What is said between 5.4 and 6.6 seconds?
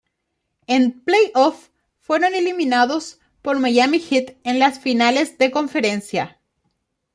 Conferencia.